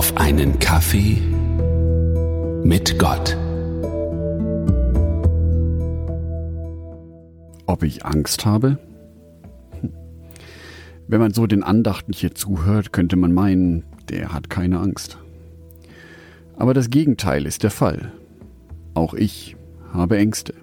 auf 0.00 0.16
einen 0.16 0.58
Kaffee 0.58 1.18
mit 2.64 2.98
Gott. 2.98 3.36
Ob 7.66 7.82
ich 7.82 8.06
Angst 8.06 8.46
habe? 8.46 8.78
Hm. 9.78 9.92
Wenn 11.06 11.20
man 11.20 11.34
so 11.34 11.46
den 11.46 11.62
Andachten 11.62 12.14
hier 12.14 12.34
zuhört, 12.34 12.94
könnte 12.94 13.16
man 13.16 13.34
meinen, 13.34 13.84
der 14.08 14.32
hat 14.32 14.48
keine 14.48 14.78
Angst. 14.78 15.18
Aber 16.56 16.72
das 16.72 16.88
Gegenteil 16.88 17.44
ist 17.44 17.62
der 17.62 17.70
Fall. 17.70 18.10
Auch 18.94 19.12
ich 19.12 19.54
habe 19.92 20.16
Ängste. 20.16 20.54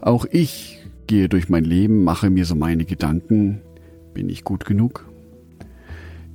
Auch 0.00 0.26
ich 0.30 0.78
gehe 1.08 1.28
durch 1.28 1.48
mein 1.48 1.64
Leben, 1.64 2.04
mache 2.04 2.30
mir 2.30 2.44
so 2.44 2.54
meine 2.54 2.84
Gedanken, 2.84 3.62
bin 4.14 4.28
ich 4.28 4.44
gut 4.44 4.64
genug? 4.64 5.11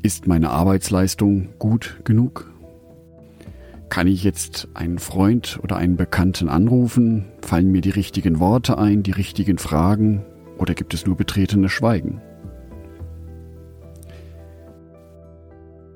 Ist 0.03 0.27
meine 0.27 0.51
Arbeitsleistung 0.51 1.49
gut 1.59 1.99
genug? 2.03 2.51
Kann 3.89 4.07
ich 4.07 4.23
jetzt 4.23 4.67
einen 4.73 4.99
Freund 4.99 5.59
oder 5.63 5.77
einen 5.77 5.97
Bekannten 5.97 6.49
anrufen? 6.49 7.25
Fallen 7.41 7.71
mir 7.71 7.81
die 7.81 7.89
richtigen 7.89 8.39
Worte 8.39 8.77
ein, 8.77 9.03
die 9.03 9.11
richtigen 9.11 9.57
Fragen? 9.57 10.25
Oder 10.57 10.75
gibt 10.75 10.93
es 10.93 11.05
nur 11.05 11.15
betretenes 11.15 11.71
Schweigen? 11.71 12.21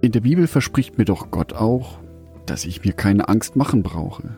In 0.01 0.11
der 0.11 0.21
Bibel 0.21 0.47
verspricht 0.47 0.97
mir 0.97 1.05
doch 1.05 1.29
Gott 1.29 1.53
auch, 1.53 1.99
dass 2.45 2.65
ich 2.65 2.83
mir 2.83 2.93
keine 2.93 3.29
Angst 3.29 3.55
machen 3.55 3.83
brauche. 3.83 4.35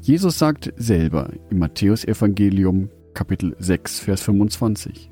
Jesus 0.00 0.38
sagt 0.38 0.72
selber 0.76 1.30
im 1.50 1.58
Matthäusevangelium 1.58 2.90
Kapitel 3.14 3.54
6, 3.58 4.00
Vers 4.00 4.22
25. 4.22 5.11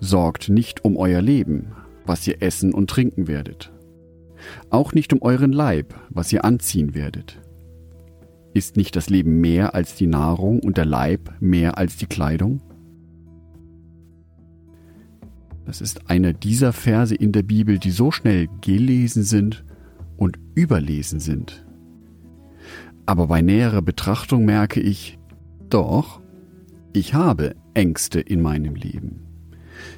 Sorgt 0.00 0.48
nicht 0.48 0.84
um 0.84 0.96
euer 0.96 1.20
Leben, 1.20 1.72
was 2.06 2.26
ihr 2.26 2.42
essen 2.42 2.72
und 2.72 2.88
trinken 2.88 3.28
werdet. 3.28 3.72
Auch 4.70 4.92
nicht 4.92 5.12
um 5.12 5.22
euren 5.22 5.52
Leib, 5.52 5.94
was 6.10 6.32
ihr 6.32 6.44
anziehen 6.44 6.94
werdet. 6.94 7.40
Ist 8.54 8.76
nicht 8.76 8.96
das 8.96 9.10
Leben 9.10 9.40
mehr 9.40 9.74
als 9.74 9.96
die 9.96 10.06
Nahrung 10.06 10.60
und 10.60 10.76
der 10.76 10.86
Leib 10.86 11.32
mehr 11.40 11.78
als 11.78 11.96
die 11.96 12.06
Kleidung? 12.06 12.60
Das 15.66 15.80
ist 15.82 16.08
einer 16.08 16.32
dieser 16.32 16.72
Verse 16.72 17.14
in 17.14 17.32
der 17.32 17.42
Bibel, 17.42 17.78
die 17.78 17.90
so 17.90 18.10
schnell 18.10 18.48
gelesen 18.62 19.22
sind 19.22 19.64
und 20.16 20.38
überlesen 20.54 21.20
sind. 21.20 21.66
Aber 23.04 23.26
bei 23.26 23.42
näherer 23.42 23.82
Betrachtung 23.82 24.44
merke 24.44 24.80
ich, 24.80 25.18
doch, 25.68 26.20
ich 26.94 27.12
habe 27.12 27.54
Ängste 27.74 28.20
in 28.20 28.40
meinem 28.40 28.74
Leben. 28.74 29.27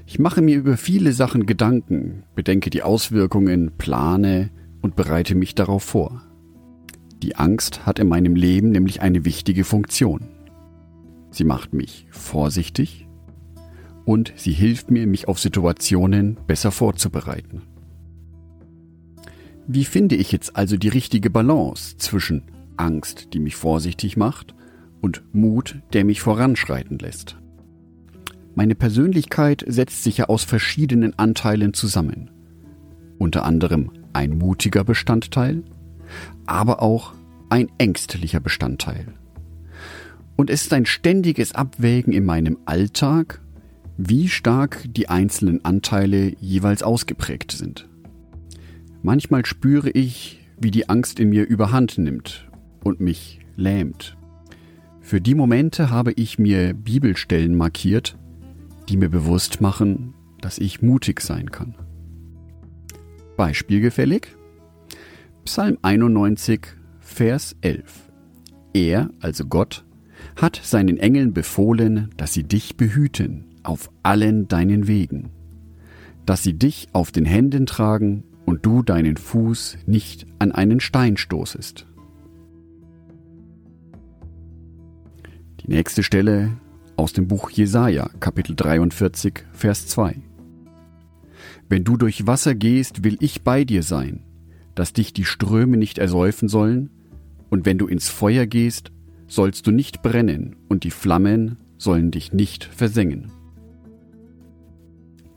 Ich 0.07 0.19
mache 0.19 0.43
mir 0.43 0.57
über 0.57 0.77
viele 0.77 1.13
Sachen 1.13 1.47
Gedanken, 1.47 2.25
bedenke 2.35 2.71
die 2.71 2.83
Auswirkungen, 2.83 3.73
plane 3.79 4.51
und 4.83 4.97
bereite 4.97 5.35
mich 5.35 5.55
darauf 5.55 5.83
vor. 5.83 6.23
Die 7.23 7.37
Angst 7.37 7.87
hat 7.87 7.99
in 7.99 8.09
meinem 8.09 8.35
Leben 8.35 8.71
nämlich 8.71 9.03
eine 9.03 9.25
wichtige 9.25 9.65
Funktion. 9.65 10.29
Sie 11.31 11.45
macht 11.45 11.75
mich 11.75 12.07
vorsichtig 12.11 13.07
und 14.05 14.33
sie 14.37 14.53
hilft 14.53 14.91
mir, 14.91 15.07
mich 15.07 15.29
auf 15.29 15.39
Situationen 15.39 16.39
besser 16.47 16.73
vorzubereiten. 16.73 17.63
Wie 19.67 19.85
finde 19.85 20.17
ich 20.17 20.33
jetzt 20.33 20.57
also 20.57 20.77
die 20.77 20.89
richtige 20.89 21.31
Balance 21.31 21.97
zwischen 21.97 22.43
Angst, 22.77 23.29
die 23.35 23.39
mich 23.39 23.55
vorsichtig 23.55 24.17
macht, 24.17 24.55
und 25.01 25.23
Mut, 25.33 25.81
der 25.93 26.05
mich 26.05 26.21
voranschreiten 26.21 26.99
lässt? 26.99 27.37
Meine 28.61 28.75
Persönlichkeit 28.75 29.65
setzt 29.67 30.05
sich 30.05 30.19
ja 30.19 30.27
aus 30.27 30.45
verschiedenen 30.45 31.19
Anteilen 31.19 31.73
zusammen. 31.73 32.31
Unter 33.17 33.47
anderem 33.47 33.91
ein 34.13 34.37
mutiger 34.37 34.85
Bestandteil, 34.85 35.63
aber 36.45 36.83
auch 36.83 37.15
ein 37.49 37.69
ängstlicher 37.79 38.39
Bestandteil. 38.39 39.15
Und 40.37 40.51
es 40.51 40.65
ist 40.65 40.75
ein 40.75 40.85
ständiges 40.85 41.55
Abwägen 41.55 42.13
in 42.13 42.27
meinem 42.27 42.59
Alltag, 42.67 43.41
wie 43.97 44.29
stark 44.29 44.85
die 44.95 45.09
einzelnen 45.09 45.65
Anteile 45.65 46.35
jeweils 46.39 46.83
ausgeprägt 46.83 47.53
sind. 47.53 47.89
Manchmal 49.03 49.47
spüre 49.47 49.89
ich, 49.89 50.39
wie 50.61 50.71
die 50.71 50.87
Angst 50.91 51.19
in 51.19 51.31
mir 51.31 51.47
überhand 51.49 51.97
nimmt 51.97 52.51
und 52.85 53.01
mich 53.01 53.41
lähmt. 53.57 54.19
Für 55.01 55.23
die 55.23 55.35
Momente 55.35 55.89
habe 55.89 56.13
ich 56.13 56.39
mir 56.39 56.75
Bibelstellen 56.75 57.55
markiert, 57.55 58.19
die 58.91 58.97
mir 58.97 59.09
bewusst 59.09 59.61
machen, 59.61 60.15
dass 60.41 60.59
ich 60.59 60.83
mutig 60.83 61.21
sein 61.21 61.53
kann. 61.53 61.77
Beispielgefällig? 63.37 64.37
Psalm 65.45 65.79
91, 65.81 66.67
Vers 66.99 67.55
11. 67.61 68.11
Er, 68.75 69.11
also 69.21 69.47
Gott, 69.47 69.85
hat 70.35 70.61
seinen 70.63 70.97
Engeln 70.97 71.33
befohlen, 71.33 72.11
dass 72.17 72.33
sie 72.33 72.43
dich 72.43 72.77
behüten 72.77 73.45
auf 73.63 73.91
allen 74.03 74.49
deinen 74.49 74.89
Wegen, 74.89 75.31
dass 76.27 76.43
sie 76.43 76.55
dich 76.55 76.89
auf 76.93 77.13
den 77.13 77.25
Händen 77.25 77.67
tragen 77.67 78.25
und 78.45 78.67
du 78.67 78.83
deinen 78.83 79.17
Fuß 79.17 79.79
nicht 79.87 80.27
an 80.41 80.51
einen 80.51 80.81
Stein 80.81 81.17
stoßest. 81.17 81.87
Die 85.61 85.69
nächste 85.69 86.03
Stelle 86.03 86.51
aus 87.01 87.15
dem 87.15 87.29
Buch 87.29 87.49
Jesaja, 87.49 88.11
Kapitel 88.21 88.55
43, 88.55 89.47
Vers 89.53 89.87
2. 89.87 90.17
Wenn 91.67 91.83
du 91.83 91.97
durch 91.97 92.27
Wasser 92.27 92.55
gehst, 92.55 93.05
will 93.05 93.17
ich 93.21 93.41
bei 93.43 93.65
dir 93.65 93.83
sein, 93.83 94.21
dass 94.75 94.93
dich 94.93 95.15
die 95.15 95.25
Ströme 95.25 95.79
nicht 95.79 95.97
ersäufen 95.97 96.51
sollen, 96.51 96.91
und 97.49 97.65
wenn 97.65 97.79
du 97.79 97.87
ins 97.87 98.11
Feuer 98.11 98.45
gehst, 98.45 98.93
sollst 99.29 99.67
du 99.67 99.71
nicht 99.71 100.03
brennen, 100.03 100.57
und 100.69 100.85
die 100.85 100.91
Flammen 100.91 101.57
sollen 101.79 102.11
dich 102.11 102.35
nicht 102.35 102.65
versengen. 102.65 103.33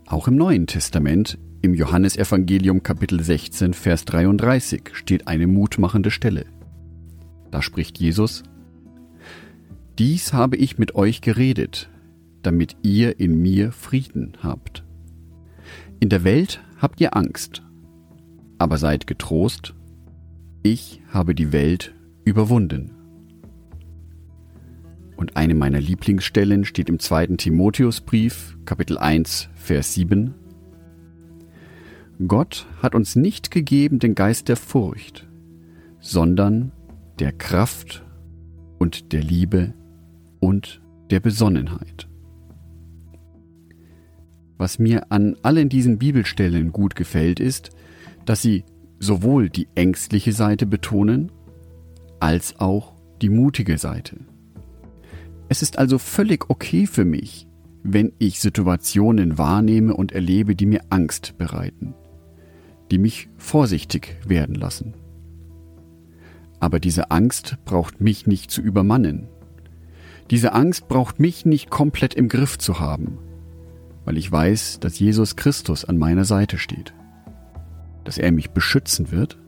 Auch 0.04 0.28
im 0.28 0.36
Neuen 0.36 0.66
Testament, 0.66 1.38
im 1.62 1.72
Johannesevangelium 1.72 2.82
Kapitel 2.82 3.22
16, 3.22 3.72
Vers 3.72 4.04
33, 4.04 4.90
steht 4.92 5.28
eine 5.28 5.46
mutmachende 5.46 6.10
Stelle. 6.10 6.44
Da 7.50 7.62
spricht 7.62 7.98
Jesus, 7.98 8.42
dies 9.98 10.32
habe 10.32 10.56
ich 10.56 10.78
mit 10.78 10.94
euch 10.94 11.20
geredet, 11.20 11.90
damit 12.42 12.76
ihr 12.82 13.20
in 13.20 13.40
mir 13.40 13.72
Frieden 13.72 14.32
habt. 14.42 14.84
In 16.00 16.08
der 16.08 16.24
Welt 16.24 16.60
habt 16.78 17.00
ihr 17.00 17.16
Angst, 17.16 17.62
aber 18.58 18.78
seid 18.78 19.06
getrost, 19.06 19.74
ich 20.62 21.00
habe 21.10 21.34
die 21.34 21.52
Welt 21.52 21.94
überwunden. 22.24 22.90
Und 25.16 25.36
eine 25.36 25.54
meiner 25.54 25.80
Lieblingsstellen 25.80 26.64
steht 26.64 26.88
im 26.88 26.98
zweiten 26.98 27.38
Timotheusbrief, 27.38 28.58
Kapitel 28.64 28.98
1, 28.98 29.48
Vers 29.54 29.94
7. 29.94 30.34
Gott 32.26 32.66
hat 32.82 32.94
uns 32.94 33.16
nicht 33.16 33.50
gegeben 33.50 33.98
den 33.98 34.14
Geist 34.14 34.48
der 34.48 34.56
Furcht, 34.56 35.28
sondern 36.00 36.72
der 37.18 37.32
Kraft 37.32 38.04
und 38.78 39.12
der 39.12 39.22
Liebe 39.22 39.72
und 40.44 40.82
der 41.10 41.20
Besonnenheit. 41.20 42.06
Was 44.58 44.78
mir 44.78 45.10
an 45.10 45.36
allen 45.42 45.70
diesen 45.70 45.96
Bibelstellen 45.98 46.70
gut 46.70 46.94
gefällt, 46.94 47.40
ist, 47.40 47.70
dass 48.26 48.42
sie 48.42 48.64
sowohl 48.98 49.48
die 49.48 49.68
ängstliche 49.74 50.32
Seite 50.32 50.66
betonen, 50.66 51.32
als 52.20 52.60
auch 52.60 52.92
die 53.22 53.30
mutige 53.30 53.78
Seite. 53.78 54.18
Es 55.48 55.62
ist 55.62 55.78
also 55.78 55.96
völlig 55.98 56.50
okay 56.50 56.86
für 56.86 57.06
mich, 57.06 57.46
wenn 57.82 58.12
ich 58.18 58.38
Situationen 58.38 59.38
wahrnehme 59.38 59.94
und 59.94 60.12
erlebe, 60.12 60.54
die 60.54 60.66
mir 60.66 60.82
Angst 60.90 61.38
bereiten, 61.38 61.94
die 62.90 62.98
mich 62.98 63.28
vorsichtig 63.38 64.18
werden 64.26 64.54
lassen. 64.54 64.94
Aber 66.60 66.80
diese 66.80 67.10
Angst 67.10 67.56
braucht 67.64 68.02
mich 68.02 68.26
nicht 68.26 68.50
zu 68.50 68.60
übermannen, 68.60 69.28
diese 70.30 70.52
Angst 70.52 70.88
braucht 70.88 71.20
mich 71.20 71.44
nicht 71.44 71.70
komplett 71.70 72.14
im 72.14 72.28
Griff 72.28 72.58
zu 72.58 72.80
haben, 72.80 73.18
weil 74.04 74.16
ich 74.16 74.30
weiß, 74.30 74.80
dass 74.80 74.98
Jesus 74.98 75.36
Christus 75.36 75.84
an 75.84 75.98
meiner 75.98 76.24
Seite 76.24 76.58
steht, 76.58 76.94
dass 78.04 78.18
er 78.18 78.32
mich 78.32 78.50
beschützen 78.50 79.10
wird 79.10 79.38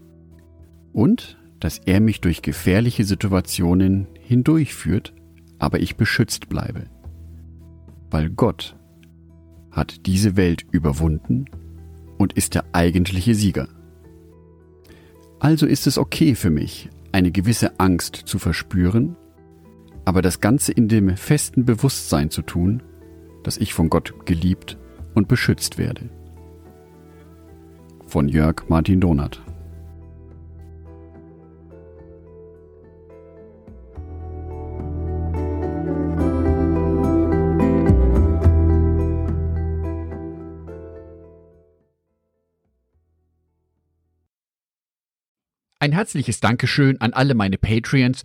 und 0.93 1.38
dass 1.61 1.78
er 1.78 2.00
mich 2.00 2.20
durch 2.20 2.43
gefährliche 2.43 3.05
Situationen 3.05 4.06
hindurchführt, 4.20 5.14
aber 5.58 5.81
ich 5.81 5.96
beschützt 5.96 6.49
bleibe, 6.49 6.84
weil 8.11 8.28
Gott 8.31 8.76
hat 9.70 10.06
diese 10.06 10.37
Welt 10.37 10.67
überwunden 10.70 11.46
und 12.19 12.34
ist 12.34 12.55
der 12.55 12.64
eigentliche 12.73 13.34
Sieger. 13.34 13.69
Also 15.38 15.67
ist 15.67 15.87
es 15.87 15.99
okay 15.99 16.34
für 16.34 16.50
mich, 16.50 16.88
eine 17.12 17.31
gewisse 17.31 17.78
Angst 17.78 18.17
zu 18.17 18.38
verspüren 18.38 19.17
aber 20.06 20.23
das 20.23 20.41
Ganze 20.41 20.73
in 20.73 20.88
dem 20.88 21.14
festen 21.17 21.67
Bewusstsein 21.67 22.31
zu 22.31 22.41
tun, 22.41 22.82
dass 23.43 23.58
ich 23.58 23.75
von 23.75 23.91
Gott 23.91 24.14
geliebt 24.25 24.79
und 25.14 25.29
beschützt 25.29 25.76
werde. 25.76 26.08
von 28.06 28.29
Jörg 28.29 28.69
Martin 28.69 29.00
Donath. 29.00 29.43
Ein 45.79 45.93
herzliches 45.93 46.41
Dankeschön 46.41 47.00
an 47.00 47.12
alle 47.12 47.35
meine 47.35 47.59
Patreons, 47.59 48.25